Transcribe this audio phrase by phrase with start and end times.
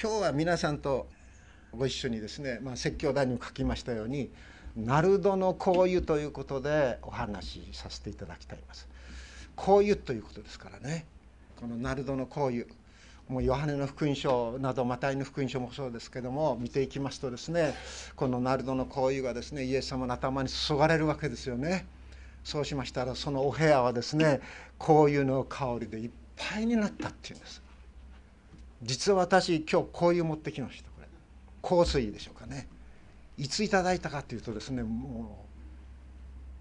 [0.00, 1.06] 今日は皆さんと
[1.72, 4.28] ご一緒にですね、まあ、説教題にも書きましたように
[4.76, 8.88] 「ナルドの香油」ということでお話しさせていただきたいます。
[9.56, 11.06] 香油ということですからね。
[11.60, 12.64] このナルドの香油
[13.28, 17.72] もうヨハネの福音書などマタイの福音書もそうですけども見ていきますとですね
[18.16, 21.86] このナルドの香油がですねイエス様の頭に注がれるわけですよね。
[22.42, 24.40] そうしましたらそのお部屋はですね
[24.78, 27.62] 香油の香りでいっぱいになったっていうんです。
[28.82, 30.90] 実は私今日香油持ってきました。
[30.90, 31.08] これ。
[31.62, 32.68] 香水でしょうかね。
[33.36, 35.44] いついただいたかというとですねも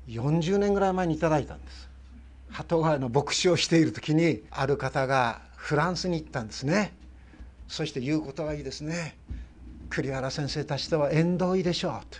[0.08, 1.90] う40年ぐらい前にいただいたんです。
[2.50, 6.94] 鳩ヶ谷の牧師をしている時にある方がフランスに行ったんですね。
[7.68, 9.18] そして言うことがいいですね。
[9.90, 12.20] 栗原先生たちとは縁遠いでしょうと。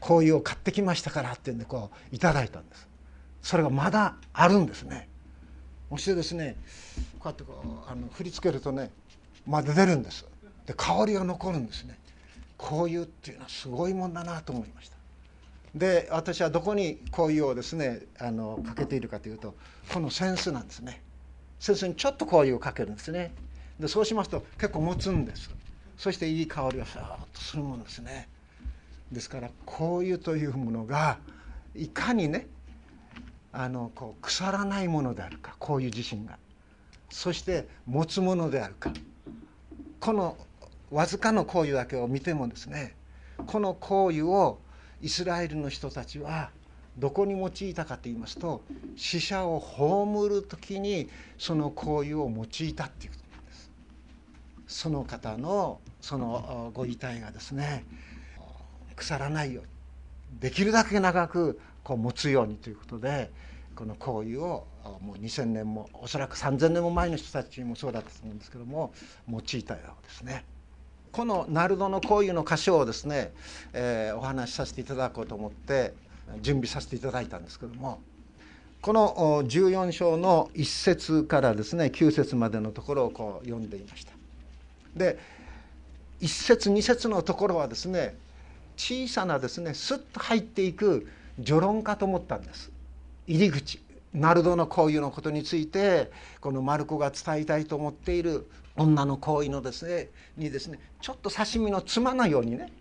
[0.00, 2.88] こういうを買ってきましたからってんでこういただいたんです。
[3.42, 5.08] それがまだあるんですね。
[5.90, 6.56] そしてですね
[7.18, 8.90] こうやってこうあの振り付けるとね
[9.46, 10.26] まだ出るんです。
[10.66, 11.98] で香りが残るんですね。
[12.56, 14.96] こういうっていうのはすごいもんだなと思いました。
[15.74, 19.54] で私はどこにこういうをですねあのかけているかというと
[19.92, 21.02] この扇子なんですね。
[21.66, 23.32] 扇子にちょっとこういうをかけるんですね。
[23.78, 25.50] でそうしますと結構持つんです。
[25.96, 28.28] そしていい香りがさーっとするものですね。
[29.10, 31.18] ですからこういうというものが
[31.74, 32.46] いかにね
[33.52, 36.38] あのこう腐らないものであるかこういう自身が。
[37.10, 38.92] そして持つものであるか。
[40.00, 40.36] この
[40.90, 42.94] わずかの行為だけを見てもですね
[43.46, 44.58] この行為を
[45.02, 46.50] イスラエルの人たちは
[46.98, 48.62] どこに用いたかと言いますと
[48.96, 53.70] 死者を葬る時にその行為を用いたっていうことなんです。
[54.66, 57.84] その方のそのご遺体がですね
[58.96, 59.64] 腐らないよう
[60.34, 63.30] にできるだけ長くこう持つようにということで
[63.80, 64.66] この行為を
[65.00, 68.92] もう2,000年もおそらく3,000年も前の人たちもそうだったと思うんですけども
[69.26, 70.44] 用いたようですね。
[71.12, 73.32] このナルドの香油の箇所をですね、
[73.72, 75.94] えー、お話しさせていただこうと思って
[76.42, 78.02] 準備させていただいたんですけども
[78.82, 84.12] この14章の1節からですね9節までのところをこう読んでいました。
[84.94, 85.18] で
[86.20, 88.14] 1節2節のところはですね
[88.76, 91.08] 小さなですねスッと入っていく
[91.42, 92.70] 序論かと思ったんです
[93.30, 93.80] 入り口
[94.12, 96.10] ナルドの行為のことについて
[96.40, 102.72] このマルコが伝えたいと思っている女の行為のですねにですねちょっと刺身の妻のようにね、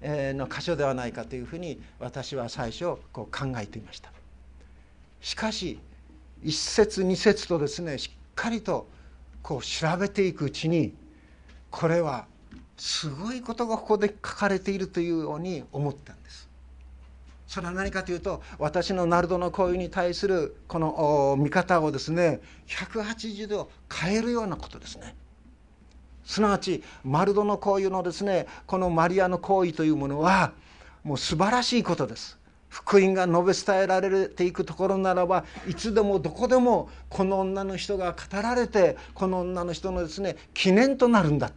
[0.00, 4.12] え、の箇所ではないかというふうに私は最初こう考えていました。
[5.20, 5.80] しかし
[6.44, 8.86] 一節二節とですねしっかりと
[9.42, 10.94] こう調べていくうちに
[11.72, 12.26] これは
[12.76, 16.41] すごいことがここで書かれているというように思ったんです。
[17.52, 25.14] それは何かというと私のナルドの行為に対するこの見方をですね180度変えるようなことですね。
[26.24, 30.54] すなわちマルドの行為のですねこのマリアの行為というものは
[31.04, 32.38] もう素晴らしいことです。
[32.70, 41.50] 福音が述べ伝えられていくところならばいつでもどこでもこの女の人が語られてこの女の人のですね記念となるんだ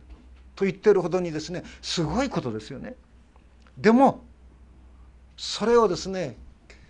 [0.58, 2.96] と言ってるほどにですねすごいことですよね。
[3.78, 4.26] でも
[5.38, 6.38] それをですね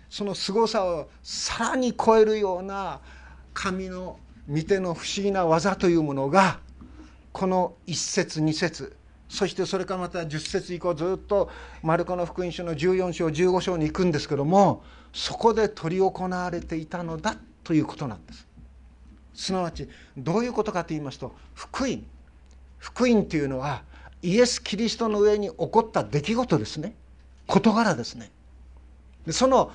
[0.08, 3.00] その凄さをさらに超えるような
[3.52, 4.18] 神の
[4.48, 6.60] 御手の不思議な技というものが
[7.32, 8.96] この一節二節
[9.28, 11.50] そしてそれからまた10節以降ずっと
[11.82, 18.46] マルコの福音書の14章15章に行くんですけどもそこで執り行われていたのだということなんです。
[19.34, 22.04] すなわちどういうことかと言いますと福音。
[22.78, 23.82] 福音というのは
[24.22, 26.94] イエス・キリストの上に起こった出来事ですね。
[27.46, 28.30] 事柄ですね。
[29.26, 29.72] でその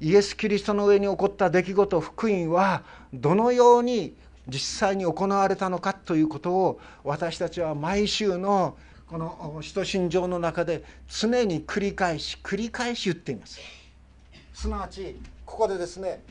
[0.00, 4.14] イエス・キリストの上に起こった出来事福音はどのように
[4.46, 13.58] 実際に行われたのかということを私たちは毎週のこの使徒信条の中で常に繰り返し繰り返し言っています。
[14.54, 16.22] すなわちここでですね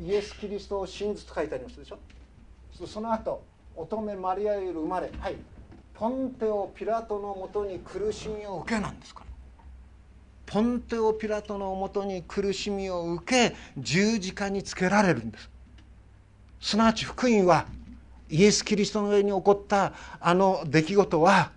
[0.00, 1.78] イエス・キリストを信ずと書いてあります。
[1.78, 1.98] でしょ？
[2.86, 3.42] その後
[3.76, 5.36] 乙女マリアより生まれはい。
[5.94, 9.23] ポンテオ・ピラトのもとに苦しみを受けなんですか
[10.46, 15.50] ポンテオ・ピラトのもとに苦しみを受け十字架につけられるんです。
[16.60, 17.66] すなわち福音は
[18.30, 21.52] イエス・キリストの上に起こったあの出来事は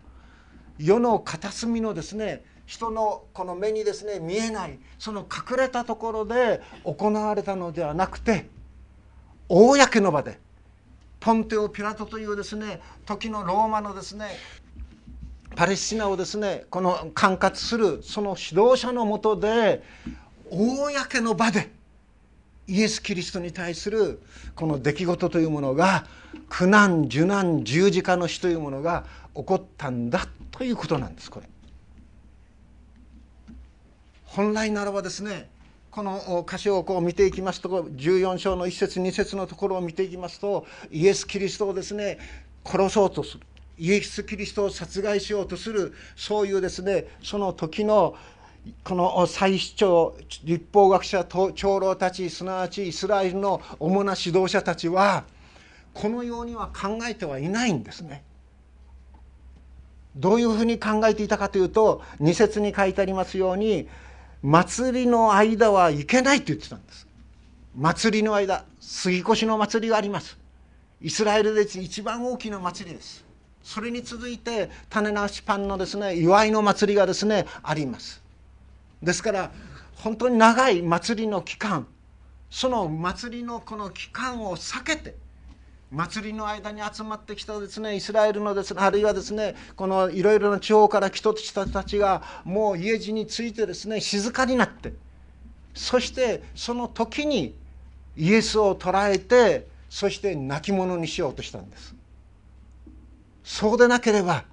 [0.77, 8.49] 世の片隅のですね人のこの目にですね見えないその隠れたところで行われたのではなくて
[9.47, 10.39] 公の場で
[11.19, 14.27] ポンテオ・ピラトというですね時のローマのですね
[15.57, 19.81] パレスチナをですねこの管轄するその指導者のもとで
[20.51, 21.71] 公の場で
[22.67, 24.21] イエス・キリストに対する
[24.55, 26.05] この出来事というものが
[26.47, 31.49] 苦難受難十字架の死というものが起こったんだということなんですこれ。
[34.25, 35.49] 本来ならばですね
[35.89, 42.19] この箇所をこう見ていきますと14章の1節2節のところを見ていきますとイエス・キリストをですね
[42.63, 43.47] 殺そうとする
[43.77, 48.15] イエス・キリストを殺害しようとするそういうですねその時の
[48.83, 55.23] この祭司長立法学者長老たちすなわちイスラエルの主な指導者たちは
[55.93, 58.23] このようには考えてはいないんですね。
[60.15, 63.87] どういうふうに考えていたかというと2節に書いてありますように
[64.41, 67.07] 祭りの間はいけないと言ってたんです。
[67.75, 70.37] 祭りの間杉越の祭りがあります。
[71.01, 73.26] イスラエルで一番大きな祭りです。
[73.67, 78.23] それに続いて種なしパンのですね祝いの祭りがですねあります。
[79.03, 79.51] ですから
[79.95, 81.85] 本当に長い祭りの期間
[82.49, 85.15] その祭りのこの期間を避けて
[85.91, 94.93] 祭りの間に集まってきたですねイスラエルのですねあるいはですねこのいろいろな地方から来た人たちがもう家路についてですね静かになって
[95.73, 97.53] そしてその時に
[98.15, 101.96] イエスを捕らえてそして亡き者にしようとしたんです
[103.47, 104.43] そうでなければ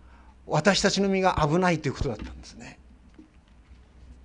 [0.47, 2.79] 私たちの身が危ないということだったんですね。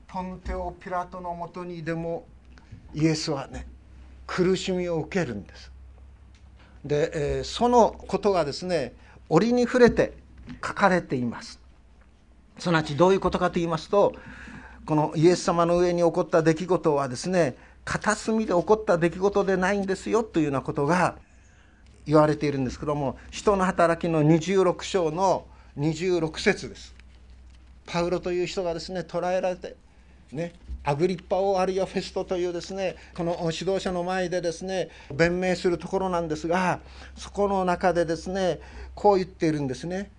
[0.08, 2.26] ポンテオ・ピラトのもとにでも
[2.94, 3.66] イエスはね
[4.28, 5.72] 苦しみを受けるんです。
[6.86, 8.94] で、えー、そのことがですね
[9.28, 10.14] 折に触れて
[10.64, 11.60] 書かれています。
[12.60, 14.14] すなわちどういうことかと言いますと
[14.86, 17.56] このイエス様の上に起こった出来事はですね
[17.86, 21.18] 片隅で起こった出来事でないんですよというようなことが
[22.06, 25.46] 言われているんですけども人の働きの26章の
[25.78, 26.96] 26節です。
[27.86, 29.76] パウロという人がですね捕らえられて
[30.32, 30.54] ね、
[30.84, 36.82] アグリッパ王あるいはフェストというですねこの指導者の前でですね弁明するところなんですが
[37.16, 38.60] そこの中でですね
[38.94, 40.12] こう言っているんですね。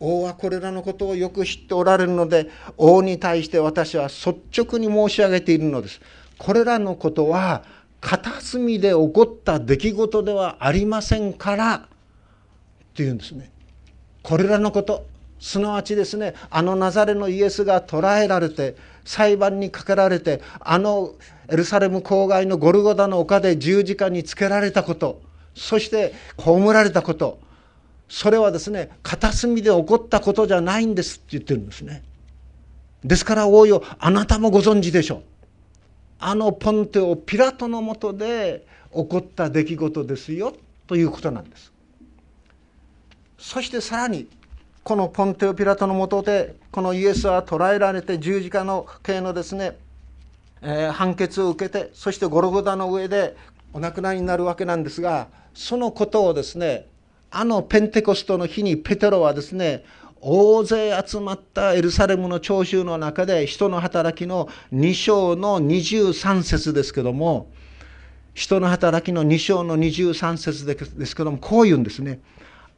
[0.00, 6.00] 王はこれらのことをよく知っておられるので王に対して私は率直に申し上げているのです。
[6.36, 7.64] これらのことは
[8.00, 11.80] 片隅で起こった出来事ではありませんからっ
[12.94, 13.50] ていうんですね。
[14.22, 15.06] これらのこと
[15.40, 21.14] すなわちですねあのナザレのイエスが捕らえられて裁判にかけられてあの
[21.48, 25.22] エルサレム郊外のゴルゴダの丘で十字架につけられたこと
[25.54, 27.38] そして葬られたこと
[28.08, 32.02] それはですね片隅で起こったことじゃないんですって言ってるんですね
[33.04, 35.22] ですから王よあなたもご存知でしょう
[36.18, 40.54] あのポンテオピラトのもとで起こった出来事ですよ
[40.86, 41.72] ということなんです。
[43.38, 44.28] そしてさらに
[44.82, 49.76] このポンテオ・ピラトのもとでこのイエスは捕らえられて十字架の刑のですね、
[50.62, 53.36] えー、判決を受けてそしてゴロゴダの上で
[53.72, 56.86] お亡くなりになるわけなんですがそのことをですね
[57.30, 59.84] あのペンテコストの日にペテロはですね
[60.20, 67.48] 大勢集まったエルサレムの聴衆の中で人の働きの2章の23節ですけども
[68.34, 72.20] 人の働きの2章の23節ですけどもこう言うんですね。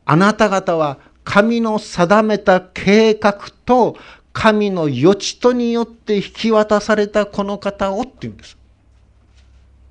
[0.06, 3.34] あなた方は神の定めた計画
[3.66, 3.96] と
[4.32, 8.56] 神の予知とによって引き渡されたこの方をっていうんです。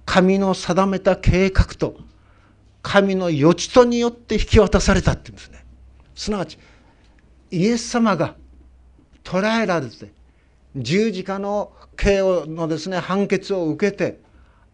[0.06, 1.96] 神の定めた計画と
[2.82, 5.64] 神の予知とによって引き渡されたっていうんですね。
[6.16, 6.58] すなわち
[7.52, 8.36] イエス様が
[9.24, 10.12] 捕らえられて
[10.76, 14.20] 十字架の刑のですね判決を受けて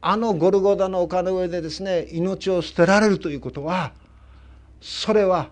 [0.01, 3.93] あのゴルゴダの丘の上でですね命を捨てられるということは
[4.81, 5.50] それは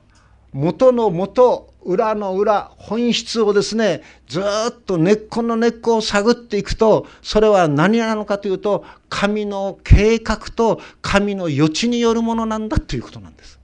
[0.54, 4.44] 元の元裏の裏本質をですねずっ
[4.86, 13.60] と根っこの根っこを探っていくとそれは何なのかというと神の計画と神の予知によるものなんだということなんです。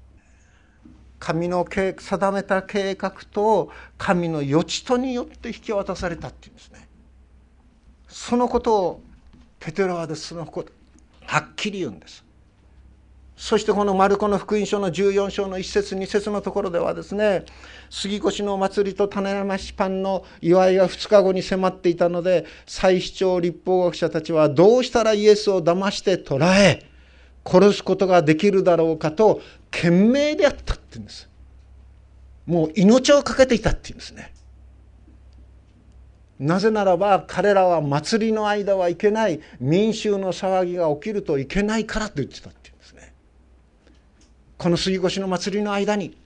[1.19, 6.87] 神の定めた計画と神の予知とによって引き渡されたっていうんですね。
[8.07, 9.01] そのことを
[9.59, 10.71] ペテロはですそのこと
[11.25, 12.23] はっきり言うんです。
[13.39, 17.45] そしてこのマルコの福音書の14章の1節2節のところではですね
[17.89, 26.85] 杉越のお祭りと種ましパンの祝いが2日後に迫っていたので祭司長立法学者たちはどうしたらイエスを騙して捕らえ
[27.45, 29.39] 殺すことができるだろうかと
[29.71, 31.29] 懸命であったって言うんです。
[32.45, 34.33] もう命を懸けていたって言うんですね。
[36.39, 39.41] なぜならば彼らは祭りの間はいけない。
[39.59, 43.13] 民衆の騒ぎが起きるといけないからと言ってたっていうんですね。
[44.57, 46.17] この杉越の祭りの間に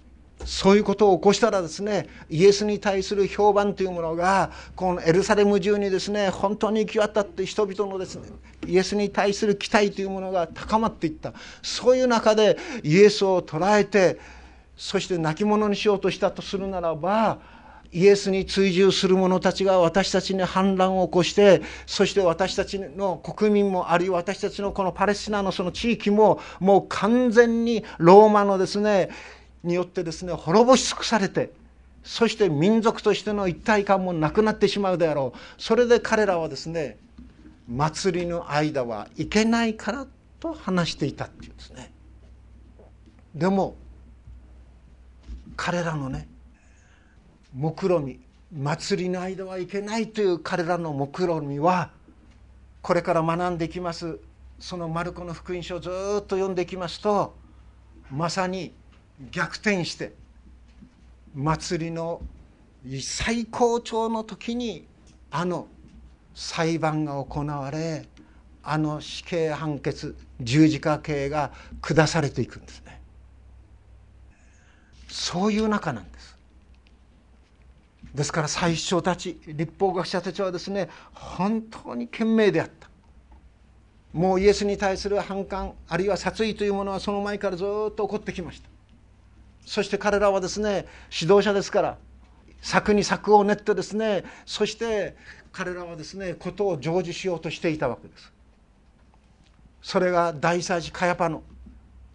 [0.46, 8.30] そういうことを起こしたらですねイエスに対する評判というものがこのエルサレム中にですね本当に行き渡って人々のですね
[8.68, 11.34] イエスに対する期待というものが高まっていった。
[11.62, 14.20] そういう中でイエスを捉えて
[14.76, 17.40] そして亡き者にしようとしたとするならば
[17.92, 29.10] イエスに追従する者たちが私たちに反乱を起こしてそして私たちの国民もあるいは私たちのこのパレスチナのその地域ももう完全にローマのですね
[29.64, 31.52] によってですね滅ぼし尽くされて
[32.04, 35.62] そして民族としての一体感もなくなってしまうであろう。
[35.62, 36.98] それで彼らはですね
[37.68, 40.06] 祭りの間はいけないから
[40.40, 41.94] と話していたっていうんですね。
[43.34, 43.76] でも
[45.56, 46.28] 彼らのね
[47.56, 48.20] 目論み
[48.52, 51.92] 祭りの間はいけないという彼らの目論みは
[52.82, 54.20] これから学んでいきます。
[54.60, 55.92] そのマルコの福音書をずっ
[56.22, 57.36] と読んでいきますと
[58.12, 58.74] まさに
[59.32, 60.14] 逆転して
[61.34, 62.22] 祭りの
[63.02, 64.86] 最高潮の時に
[65.32, 65.68] あの
[66.34, 68.06] 裁判が行われ
[68.64, 71.52] あの死刑判決十字架刑が
[71.82, 73.02] 下されていくんですね。
[75.10, 76.38] そういう中なんです。
[78.16, 82.90] ですから最初たち立法学者たちはですね本当に賢明であった。
[84.14, 88.73] もうイエスに対する反感あるいは殺意というものはその前からずっと起こってきました。
[89.66, 91.98] そして彼らはですね指導者ですから
[92.62, 95.16] 策に策を練ってですねそして
[95.52, 98.32] 彼らはですねことを成就しようとしていたわけです。
[99.82, 101.44] それが大祭司カヤパの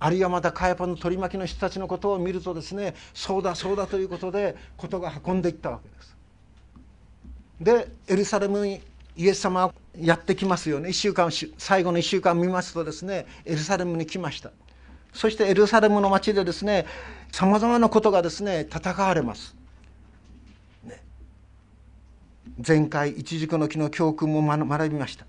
[0.00, 6.16] あるいはまたカヤパの取り巻きの人たちのことを見るとですねそうだそうだということでことが運んでいったわけです。
[7.60, 8.80] でエルサレムに
[9.16, 10.88] イエス様はやってきますよね。
[10.88, 14.50] 1週間最後の1週間見ますとですねエルサレムに来ました。
[15.18, 16.86] そしてエルサレムの町でですね
[17.32, 19.56] さまざまなことがですね戦われます。
[20.84, 21.02] ね、
[22.64, 25.26] 前回一軸の木の教訓も学びました。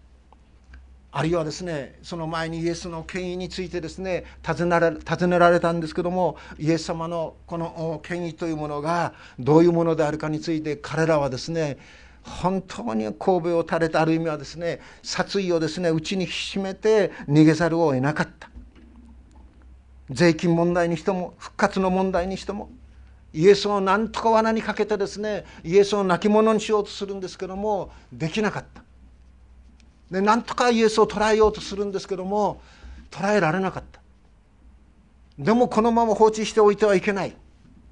[1.12, 11.80] あるいはですねその前にイエスの権威についてですね尋ねられ尋ねられたんですけどもイエス様のこの権威というものがどういうものであるかについて彼らはですね
[12.22, 18.52] 本当に神戸を垂れたある意味はですね殺意をですね内にひしめて逃げざるを得なかった
[20.10, 22.70] 税金問題にしても復活の問題にしても
[23.34, 28.84] イエスを何とか罠にかけてですねイエスを亡き者にしようとするんですけどもできなかった。
[30.10, 32.62] で何とかイエスを捉えようとするんですけども
[33.12, 34.02] 捉えられなかった。
[35.38, 37.36] でもこのまま放置しておいてはいけない。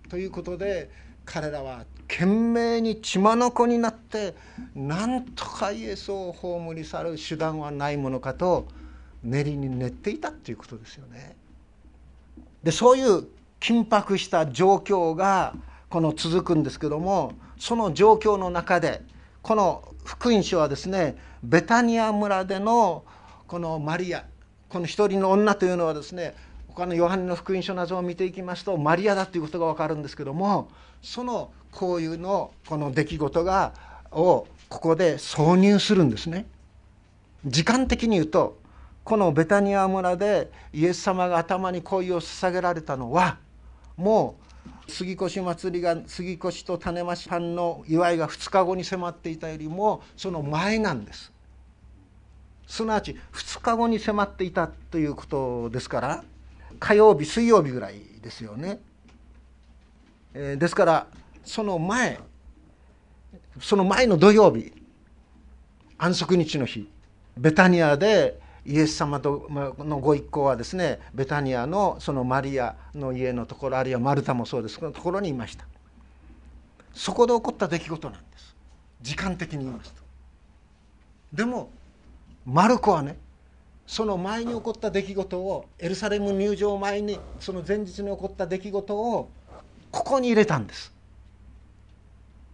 [0.10, 0.90] ということで
[1.26, 4.34] 彼らは懸命に血眼になって
[4.74, 8.68] 何とかイエスを葬り去る手段はないものかと
[9.24, 11.36] 練りに練っていたということですよね。
[12.64, 13.28] でそういう
[13.60, 15.56] 緊迫した状況が
[15.90, 19.02] この続くんですけどもその状況の中で
[19.42, 23.04] この福音書はですねベタニア村での
[23.48, 24.26] このマリア
[24.70, 26.36] この一人の女というのはですね
[26.68, 30.70] 他のヨハネの福音書などを見ていきますとマリアだということが分かるんですけども
[31.02, 33.74] その交友のこの出来事が
[34.12, 36.46] をここで挿入するんですね。
[37.46, 38.60] 時間的に言うと
[39.08, 43.38] このベタニア村でイエス様が頭に恋を捧げられたのは
[43.96, 44.36] も
[44.86, 51.32] う杉越祭りが杉越と種まし藩の祝いが2日後に迫っていたよりもその前なんです。
[52.68, 56.24] すなわち2日後に迫っていたということですから
[56.78, 58.82] 火曜日水曜日ぐらいですよね、
[60.34, 61.08] えー、ですから
[61.46, 62.20] その前
[63.62, 64.74] その前の土曜日
[65.98, 66.92] 安息日の日
[67.38, 75.66] ベタニアでイエス様とのご一行はですねベタニアのそのマリアの家のところあるいはマルタもそうですこのところにいました。
[76.94, 78.56] そこで起こった出来事なんです。
[79.02, 80.02] 時間的に言いますと。
[81.32, 81.70] でも
[82.46, 83.18] マルコはね
[83.86, 89.30] その前に起こった出来事をエルサレム入場前にその前日に起こった出来事を
[89.92, 90.94] ここに入れたんです。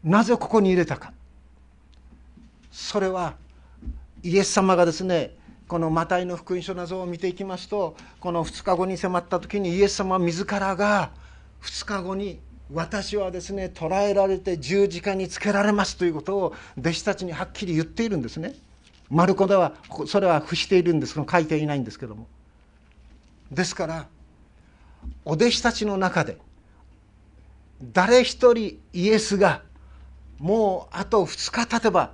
[0.04, 1.12] なぜここに入れたか。
[2.72, 3.34] それは
[4.22, 5.32] イエス様がですね
[5.74, 11.10] このマタイの福音書などを見ていきますとこの2日後に迫った時にイエス様自らが
[11.64, 12.40] 2日後に
[12.72, 18.54] 私はですね捕らえられて十字架につけられますということを弟子たちにはっきり言っているんですね。
[19.10, 19.74] マルコでは
[20.06, 22.28] それは付しているんですけど書いていないんですけども。
[23.52, 24.06] ですから
[25.26, 26.38] お弟子たちの中で
[27.82, 29.64] 誰一人イエスが
[30.38, 32.12] もうあと2日経てば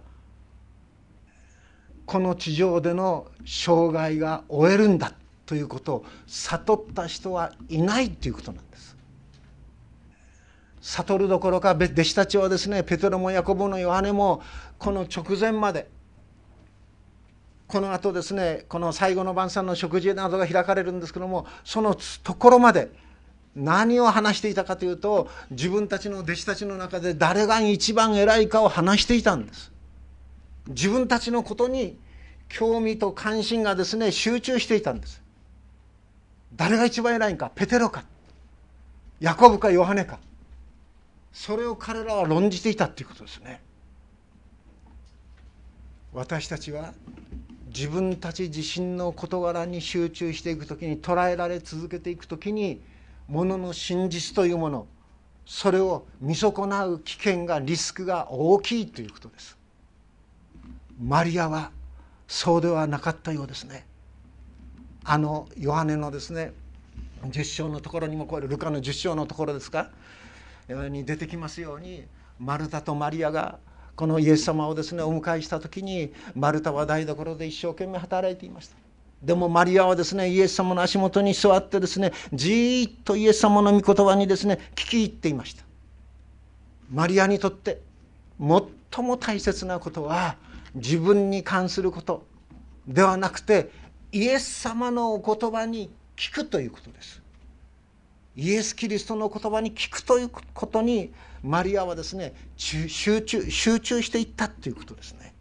[2.09, 5.13] この地上での生涯が終えるんだ
[5.45, 8.97] ということを悟った人はいないということなんです。
[10.81, 14.41] 悟るどころか弟子たちはですねペテロもヤコブもヨハネも
[14.79, 15.87] この直前まで
[17.67, 22.89] このあとですねこの最後の晩餐の食事などが開かれるんですけどもそのところまで
[23.55, 29.71] 何を話していたかというと自分たちの弟子たちの中で誰が一番偉いかを話していたんです。
[30.69, 31.97] 自分たちのことに
[32.47, 35.21] 興味と関心がですね集中していたんです。
[36.55, 38.03] 誰が一番偉いんかペテロか
[39.19, 40.19] ヤコブかヨハネか。
[41.31, 43.61] それを彼らは論じていたということですね。
[46.11, 46.93] 私たちは
[47.67, 52.81] 自分たち自身の事柄に集中していく時に捉えられ続けていく時に
[53.27, 54.87] ものの真実というもの
[55.45, 59.58] それを見損なう危険がリスクが大きいということです。
[60.99, 61.71] マリアは
[62.27, 63.85] そうではなかったようですね。
[65.03, 66.53] あのヨハネのですね
[67.23, 69.89] 10章のところにもこれルカの10章のところですか？
[70.67, 72.05] に出てきますように
[72.37, 73.59] マルタとマリアが
[73.95, 78.75] このイエス様をですねお迎えした時にマルタは台所で一生懸命働いていました。
[79.23, 85.63] でもマリアはですねイエス様の足元に座ってですねじっとイエス様の御言葉にですね聞き入っていました。
[86.91, 87.81] マリアにとって
[88.39, 90.37] 最も大切なことは
[90.75, 92.25] 自分に関すること
[92.87, 93.71] ではなくて
[94.11, 97.21] イエス様のお言葉に聞くということです。
[98.35, 101.11] イエス・キリストの言葉に聞くということに
[101.43, 102.87] マリアはですね集
[103.21, 105.33] 中集中していったということですね。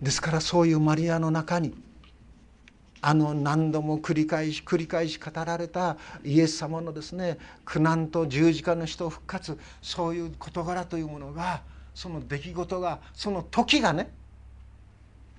[0.00, 1.74] ですからそういうマリアの中に
[3.00, 11.62] あの何度も繰り返し繰り返し語られたイエス様のですね苦難と十字架の死と復活そういう事柄というものが
[11.94, 14.10] その出来事がその時がね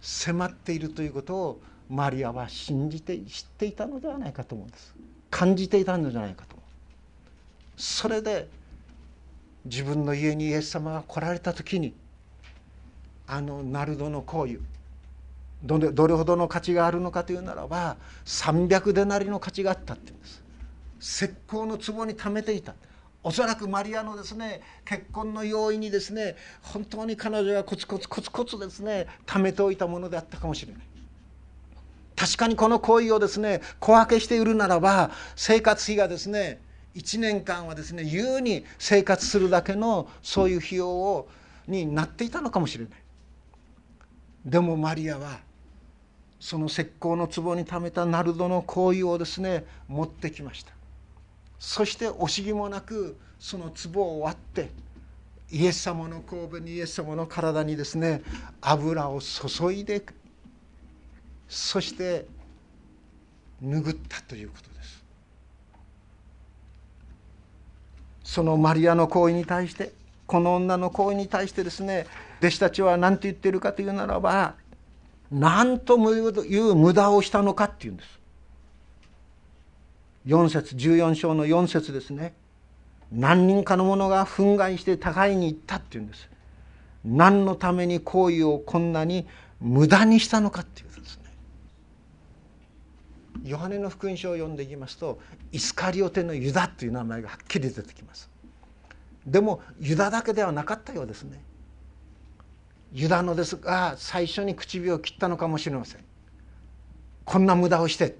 [0.02, 4.94] 迫っているということをマリアは信じて知っていたのではないかと思うんです。
[5.30, 6.56] 感じていたのじゃないかと
[7.76, 8.48] それで
[9.66, 11.96] 自分の家にイエス様が来られた時に
[13.26, 14.60] あのナルドの香油
[15.64, 20.44] どれどれほどの価値があるのかというならば300デナリの価値があったっていうんです。
[21.00, 22.76] 石膏の壺に貯めていた。
[23.24, 30.82] おそらくマリアのですね結婚の用意にですね本当に彼女がコツコツコツコツですね貯めておいたものであったかもしれない。
[32.16, 36.62] 確かにこの行為をですね小分けしているならば生活費がですね
[36.96, 41.28] 1年間はですね優に生活するだけのそういう費用を
[41.68, 42.94] になっていたのかもしれない。
[44.46, 45.40] でもマリアは
[46.40, 50.73] その石膏の壺に貯めたナルドの香油をですね持ってきました。
[51.66, 54.70] そして惜しぎもなくその壺を割って
[55.50, 58.22] イエス様の神戸にイエス様の体にですね
[58.60, 60.04] 油を注いで
[61.48, 62.26] そして
[63.64, 65.06] 拭ったということです。
[68.26, 69.94] そのマリアの行為に対して
[70.28, 72.08] この女の行為に対してですね
[72.40, 74.56] 弟子たちは何て言ってるかというならば
[75.32, 78.23] 何という無駄をしたのかっていうんです。
[80.26, 82.34] 4節14章の4節ですね。
[83.12, 86.30] 何人かの者が憤慨して互いに言ったっていうんです。
[87.06, 89.28] 何のために行為をこんなに
[89.60, 91.24] 無駄にしたのかっていうことですね。
[93.44, 95.20] ヨハネの福音書を読んでいきますと
[95.52, 98.30] イスカリオテのユダという名前がはっきり出てきます。
[99.26, 101.42] でもユダだけではなかったようですね。
[102.94, 106.04] ユダのですが最初に唇を切ったのかもしれません。
[107.26, 108.16] こんな無駄をして。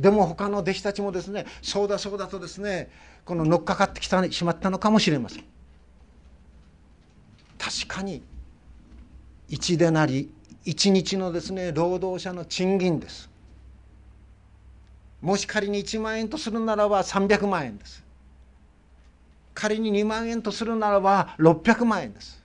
[0.00, 2.90] でも他の弟子たちもですねそうだそうだとですね
[3.26, 5.44] この乗っかかってきてしまったのかもしれません。
[7.58, 8.22] 確かに
[9.50, 10.32] 1でなり
[10.64, 13.28] 1日のですね労働者の賃金です。
[15.20, 18.02] もし仮に1万円とするならば300万円です。
[19.52, 22.42] 仮に2万円とするならば600万円です。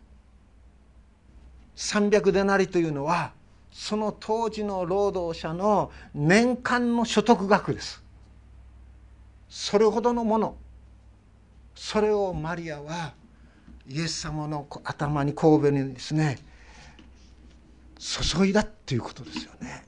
[1.78, 3.32] 300デナリというのは
[3.78, 8.02] その当時の労働者の年間の所得額です。
[9.50, 10.56] それほどのもの。
[11.76, 13.14] それをマリアは
[13.86, 16.40] イエス様の頭に神戸にですね
[18.00, 19.84] 注いだっていうことですよね。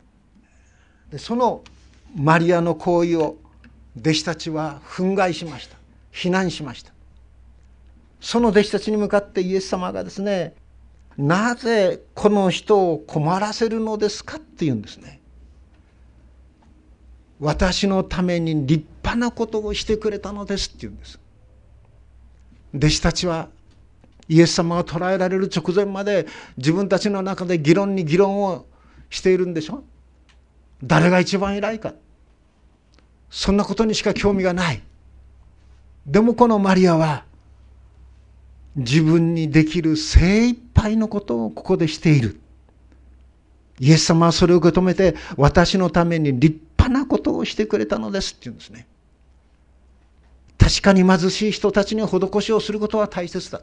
[1.09, 1.63] でその
[2.13, 3.37] マリアの行為を
[3.97, 5.77] 弟子たちは憤慨しました。
[6.11, 6.91] 非難しました。
[8.19, 10.55] その弟子たちに向かってイエス様がですね
[11.17, 15.19] なぜこの人を困らせるのですかって言うんですね。
[17.39, 21.19] 私のために立派なことをしてくれたのですって言うんです。
[22.75, 23.49] 弟子たちは
[24.29, 26.27] イエス様が捕らえられる直前まで
[26.57, 28.65] 自分たちの中で議論に議論を
[29.09, 29.83] しているんでしょ
[30.83, 31.93] 誰が一番偉いか
[33.29, 34.81] そんなことにしか興味がない
[36.05, 37.25] でもこのマリアは
[38.77, 42.39] 自分にできる精一杯のことをここでしている。
[43.79, 48.87] イエス様はそれを受け止めて私のために立派なことをしてくれたのですって言うんですね。
[50.57, 53.61] 確かに貧しい人たちに施しをすることは大切だ。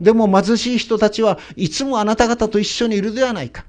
[0.00, 3.64] でも貧しい人たちはいつもあなた方と一緒にいるではないか。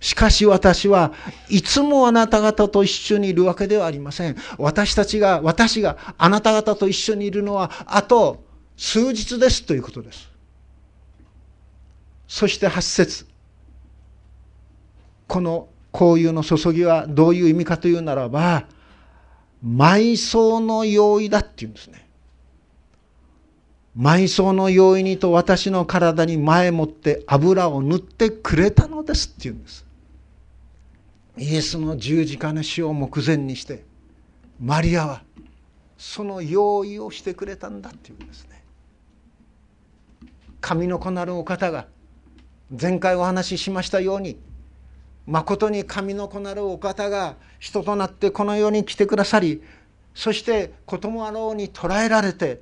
[0.00, 1.12] しかし私は
[1.48, 4.36] いつもあなた方と一緒にいるわけではありません。
[4.58, 8.47] 私たちが、私があなた方と一緒にいるのはあと
[8.78, 10.30] 数日ですということです。
[12.28, 13.26] そして8節
[15.26, 18.66] この交友の注ぎはどういう意味かというならば、
[19.66, 22.08] 埋葬の用意だっていうんですね。
[23.98, 29.84] 埋葬の用意にと私の体に前もって油を塗ってくれたのですっていうんです。
[31.36, 33.84] イエスの十字架の死を目前にして
[34.60, 35.22] マリアは
[35.96, 38.57] その用意をしてくれたんだっていうんですね。
[40.60, 41.86] 神の子なるお方が
[42.80, 44.38] 前回お話ししましたように
[45.26, 49.62] まことに神の子なるお方が人となってこの世に来てくださり
[50.14, 52.60] そして子もあろうに捕らえられて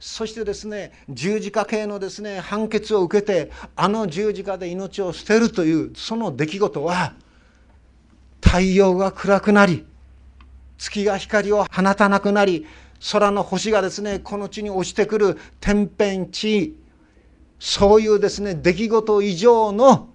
[0.00, 7.14] そしてですね十字架系のですね判決を受けてあの十字架で命を捨てるというその出来事は
[8.42, 9.84] 太陽が暗くなり
[10.76, 12.66] 月が光を放たなくなり
[13.12, 16.76] 空の星がですねこの地に落ちてくる天変地
[17.58, 20.08] そういうですね出来事以上の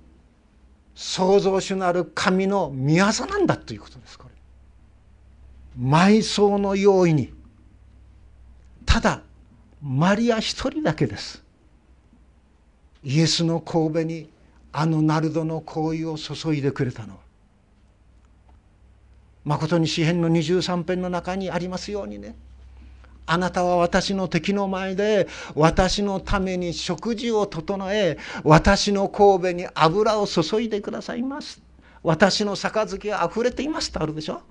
[0.95, 4.33] 創造主なる神の御業なんだということですこれ。
[5.79, 7.33] 埋葬の用意に。
[8.85, 9.21] ただ
[9.81, 11.43] マリア一人だけです。
[13.03, 14.29] イエスの神戸に
[14.71, 17.19] あのナルドの香油を注いでくれたのは。
[19.43, 22.35] まことに詩篇の23編の中にありますようにね。
[23.25, 31.61] あなたは私の敵の前で私のために食事を整え私の神戸に油を注いでくださいます。
[32.03, 34.41] 私の杯は溢れていますとあるでしょ？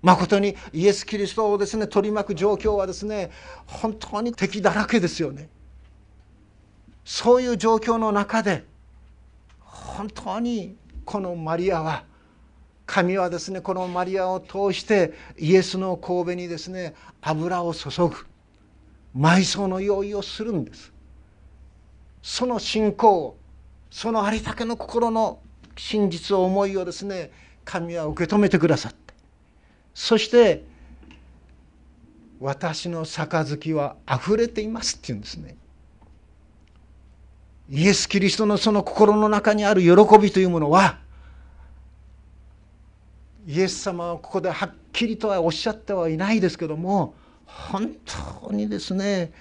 [0.00, 3.30] 誠にイエス・キリストをですね取り巻く状況はですね
[3.66, 5.48] 本当に敵だらけですよね。
[7.04, 8.64] そういう状況の中で
[9.60, 12.04] 本当にこのマリアは
[12.88, 18.14] 神はですねこのマリアを通してイエスの神戸にですね油を注ぐ。
[19.16, 20.90] 埋葬の用意をするんです。
[22.22, 23.36] その信仰を
[23.90, 25.38] そのありたけの心の
[25.76, 27.30] 真実を思いをですね
[27.64, 29.12] 神は受け止めてくださって。
[29.92, 30.64] そして
[32.40, 35.56] 私の杯は溢れていますって言うんですね。
[37.68, 40.98] イエス・キリストのその心の中にある喜びというものは
[43.48, 47.14] イエス様はここではっきりとはおっしゃってはいないですけども
[47.46, 47.96] 本
[48.44, 49.32] 当にですね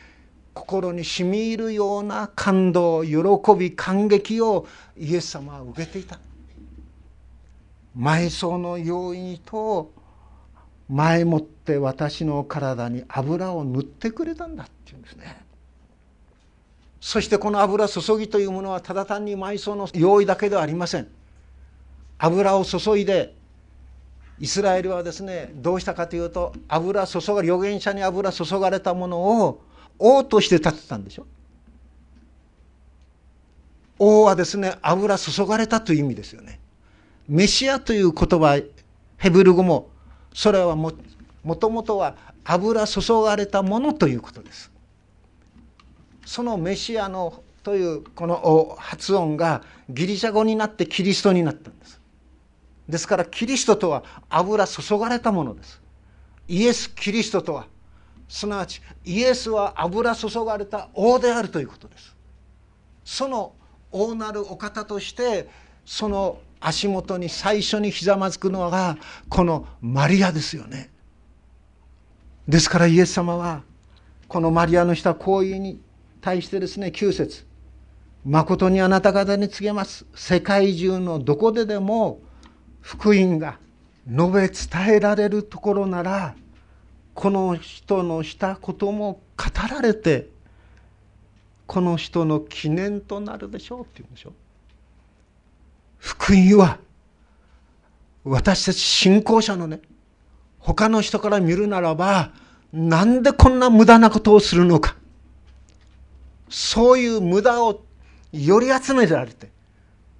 [0.54, 3.20] 心にしみ入るような感動喜
[3.60, 4.65] び感激を
[4.98, 6.20] イエス様は受けていた。
[8.00, 9.91] 埋葬の要因と
[10.88, 15.46] 前もって私の体に油を塗ってくれたんだっていうんですね。
[17.02, 21.08] そしてこの油注ぎというものはただ単に埋葬の用意だけではありません。
[22.17, 23.37] 油を注いで
[24.39, 29.62] イスラエルはですねどうしたかというと油注が預言者に油注がれたものを
[30.00, 31.26] 王として立てたんでしょ。
[34.00, 36.60] 王はですね油注がれたという意味ですよね。
[37.28, 38.62] メシアという言葉
[39.17, 39.89] ヘブル語も
[40.34, 40.93] それはも
[41.43, 44.71] もともとは油注がれたものということです。
[46.26, 51.97] そのメシアのというこの発音がギリシャ語になってキリストになったんです。
[52.88, 55.82] ですからキリストとは油注がれたものです。
[56.47, 57.67] イエス・キリストとは
[58.30, 62.15] すなわちイエスは油注がれた王であるということです。
[63.04, 63.54] その
[63.91, 65.50] 王なるお方として
[65.86, 68.97] その足元に最初にひざまずくのが
[69.30, 70.89] このマリアですよね。
[72.47, 73.63] ですからイエス様は
[74.28, 75.82] このマリアのした行為に
[76.21, 77.45] 対してですね9節
[78.26, 80.06] 誠にあなた方に告げます。
[80.15, 82.19] 世界中のどこででも
[82.88, 83.58] 福音が
[84.08, 86.36] 述べ伝えられるところなら
[87.13, 90.30] この人のしたことも語られて
[91.65, 94.32] この人の記念となるでしょうって言うんでしょ
[95.97, 96.78] 福音は
[98.23, 99.82] 私たち信仰者のね
[100.58, 102.32] 他の人から見るならば
[102.71, 104.95] なんでこんな無駄なことをするのか。
[106.50, 107.84] そういう無駄を
[108.32, 109.50] より集められて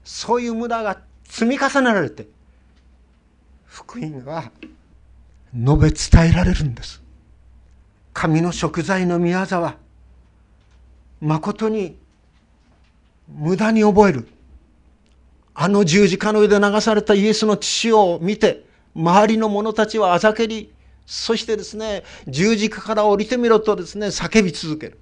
[0.04, 2.28] そういう無駄が積み重ねられて
[3.68, 4.52] 福音は
[5.54, 7.02] 述べ伝えられるんです。
[8.14, 9.76] 神の食材の宮沢は
[11.22, 11.98] 誠に
[13.28, 14.28] 無駄に覚える。
[15.54, 20.72] あの十字架の上で流されたイエスの血を見て周りの者たちはあざけり
[21.06, 25.00] そしてですね十字架から降りてみろとですね叫び続ける。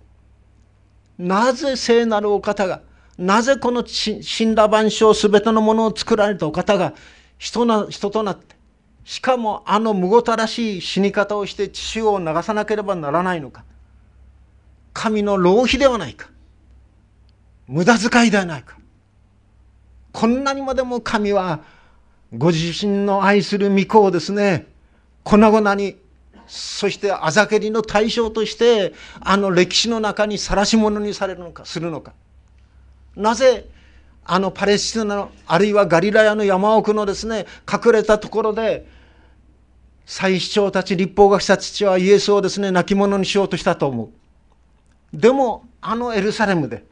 [1.17, 2.81] なぜ聖なるお方が
[3.17, 6.93] なぜこの死んだ万象すべてのものを作られたお方が
[7.37, 8.54] 人な人となって
[9.05, 13.63] しかもあのむごたらしい死に方をして血を流さなければならないのか。
[14.93, 16.29] 神の浪費ではないか。
[17.67, 18.77] 無駄遣いではないか。
[20.11, 21.59] こんなにまでも神は
[22.35, 24.65] ご自身の愛する御子をですね
[25.23, 25.97] 粉々に
[26.47, 32.13] そしてあざけりの対象としてあの歴史の中に晒し者にされるのかするのか。
[33.15, 33.67] なぜ
[34.23, 38.94] あのパレスチナのあるいはガリラヤの山奥のですね隠れたところで
[40.05, 44.11] 祭司長たち立法学者たちはイエスをですね泣き者にしようとしたと思
[45.13, 45.17] う。
[45.17, 46.85] でもあのエルサレムで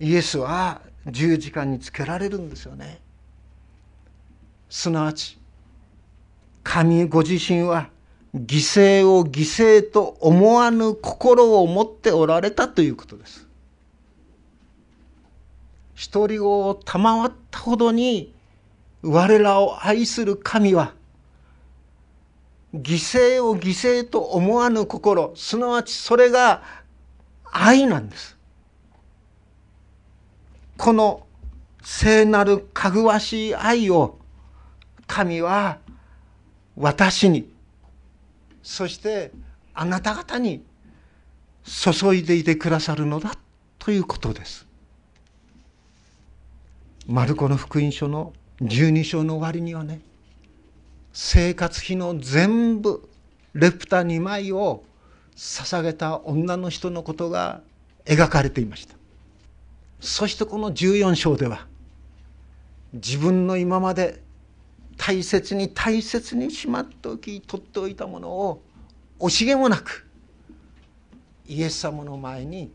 [0.00, 3.00] イエスは十字架につけられるんですよね。
[4.68, 5.38] すなわち
[6.64, 7.90] 神ご自身は
[8.34, 13.46] 犠牲を犠牲と思わぬ心を持っておられたということです。
[15.94, 18.34] 一人を賜ったほどに
[19.02, 20.94] 我らを愛する神は
[22.74, 26.62] 犠牲を犠牲と思わぬ心すなわちそれが
[27.50, 28.36] 愛なんです
[30.78, 31.26] この
[31.82, 34.18] 聖なるかぐわしい愛を
[35.06, 35.78] 神は
[36.76, 37.52] 私に
[38.62, 39.32] そして
[39.74, 40.64] あなた方に
[41.64, 43.34] 注いでいてくださるのだ
[43.78, 44.66] ということです。
[47.06, 48.32] マルコの福音書の
[48.62, 50.00] 12章の終わりにはね
[51.12, 53.08] 生活費の全部
[53.54, 54.84] レプタ2枚を
[55.36, 57.62] 捧げた女の人のことが
[58.04, 58.94] 描かれていました。
[60.00, 61.66] そしてこの14章では
[62.92, 64.22] 自分の今まで
[64.96, 68.62] 大切に大切にしまっておき取っておいたものを
[69.20, 70.06] 惜しげもなく
[71.46, 72.72] イエス様の前に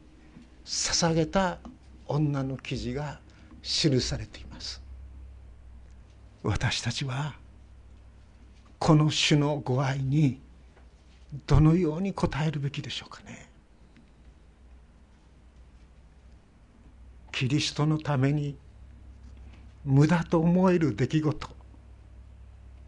[0.65, 1.59] 捧げた
[2.07, 3.19] 女の記事が
[3.61, 4.81] 記されています。
[6.43, 7.35] 私たちは
[8.79, 10.39] この主のご愛に
[11.45, 13.49] どのように応えるべきでしょうかね。
[17.31, 18.57] キリストのために
[19.85, 21.49] 無駄と思える出来事。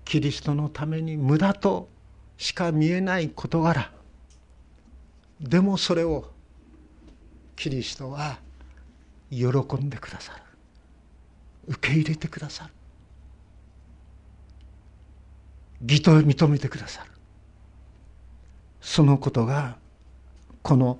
[0.06, 1.90] キリストのために無駄と
[2.38, 3.92] しか見えない事柄。
[5.40, 6.32] でもそれを
[7.56, 8.40] キリストは
[9.30, 10.42] 喜んでくださる。
[11.68, 12.74] 受け入れてくださる。
[15.82, 17.12] 義と認めてくださる。
[18.82, 19.78] そのことが
[20.62, 21.00] この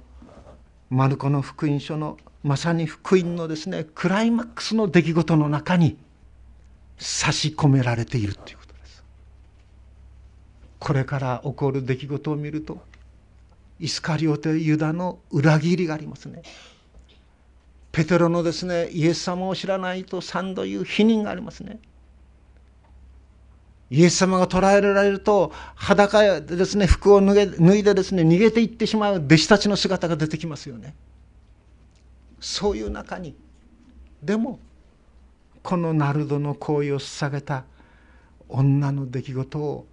[0.90, 5.98] マルコの福音書のまさに福音のですねクライマックスの出来事の中に
[6.98, 9.04] 差し込められているということです。
[10.80, 12.82] これから起こる出来事を見ると
[13.80, 16.42] イスカリオテユダの裏切りがありますね。
[17.92, 21.80] ペテロのですねイエス様を知らないと3度言う否認がありますね。
[23.92, 30.96] イエス様が捕らえられると裸でですね服を脱げ脱いでですね逃げていってしまう弟子たちの姿が出てきますよね。
[32.40, 33.36] そういう中に
[34.24, 34.60] でも
[35.64, 37.66] このナルドの行為を捧げた
[38.48, 39.86] 女の出来事を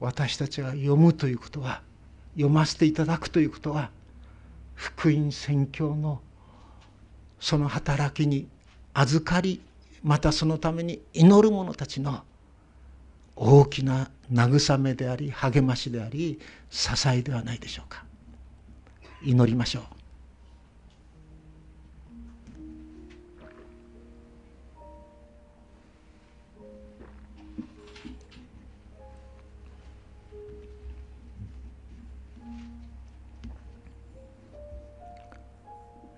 [0.00, 1.82] 私たちが読むということは
[2.34, 3.90] 読ませていただくということは
[4.74, 6.20] 福音宣教の
[7.38, 8.48] その働きに
[8.94, 9.60] 預かり
[10.02, 12.22] またそのために祈る者たちの
[13.36, 16.38] 大きな慰めであり励ましであり
[16.70, 18.04] 支えではないでしょうか。
[19.22, 19.82] 祈りましょう。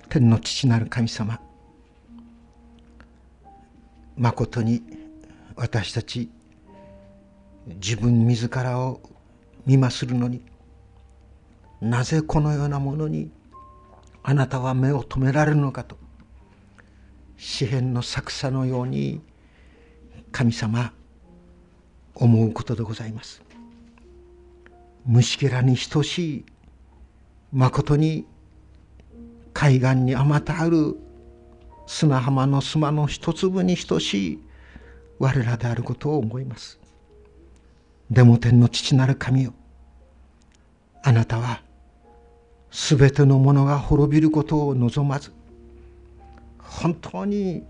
[0.09, 1.41] 天の父なる神様
[4.17, 4.81] まことに
[5.57, 6.31] 私たち
[7.67, 9.01] 自分自らを
[9.67, 10.43] 見まするのに
[11.81, 13.31] なぜこのようなものに
[14.23, 15.97] あなたは目を留められるのかと
[17.37, 19.21] 詩篇の作者のように
[20.33, 20.93] 神様
[22.15, 23.43] 思うことでございます。
[25.07, 26.45] 虫けらに等しい
[27.53, 28.27] まことに
[29.53, 30.97] 海岸にあまたある
[31.87, 34.39] 砂浜の砂の一粒に等しい
[35.19, 36.81] 我らであることを思います。
[38.15, 39.53] でも天の父なる神よ。
[41.03, 41.63] あなたは
[42.71, 45.33] すべてのものが滅びることを望まず
[46.59, 47.65] 本当に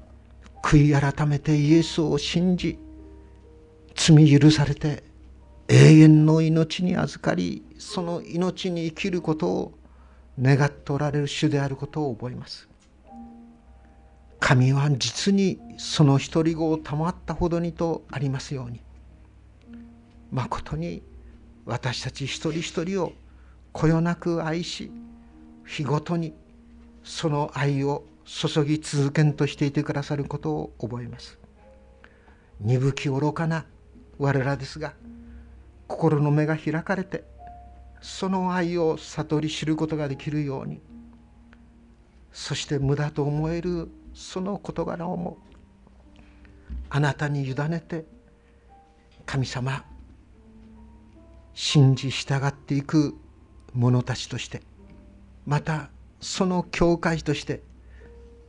[0.63, 2.79] 悔い改めてイエスを信じ
[3.95, 5.03] 罪許されて
[5.69, 9.73] 永遠の命に預かりその命に生きることを
[10.41, 12.69] 願っておられる主であることを覚えます。
[14.41, 18.81] 神は実にその独り子を賜ったほどにとありますように。
[20.35, 21.01] まことに
[21.65, 23.13] 私たち一人一人を
[23.71, 24.91] こよなく愛し
[25.65, 26.35] 日ごとに
[27.05, 31.39] その愛を注ぎ続けんとしていてくださることを覚えます。
[32.61, 33.65] 鈍き愚かな
[34.19, 34.95] 我らですが
[35.87, 37.23] 心の目が開かれて
[38.01, 40.81] その愛を悟り知ることができるように
[42.33, 45.39] そして無駄と思えるその事柄をも
[46.91, 48.05] あなたに委ねて
[49.27, 49.85] 神様
[51.55, 53.15] 信じ従っていく
[53.73, 54.63] 者たちとして
[55.47, 55.91] また
[56.21, 57.63] その教会として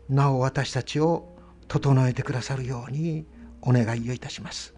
[0.10, 1.36] なお私たちを
[1.68, 3.26] 整えてくださるように
[3.62, 4.74] お願いをいたします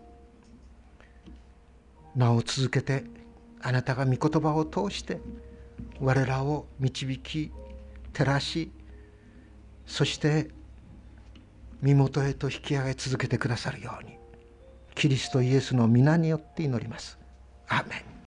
[2.16, 3.04] なお続けて
[3.62, 5.20] あなたが御言葉を通して
[6.00, 7.52] 我らを導き
[8.14, 8.72] 照らし
[9.86, 10.50] そして
[11.82, 14.18] 身元へと引き上げ続けてくださるように
[14.96, 17.20] キリストイエスの皆によって祈ります。
[17.68, 18.08] アーメン